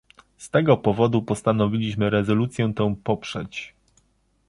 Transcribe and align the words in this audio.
Z 0.37 0.49
tego 0.49 0.77
powodu 0.77 1.21
postanowiliśmy 1.21 2.09
rezolucję 2.09 2.73
tę 2.73 2.95
poprzeć 3.03 3.73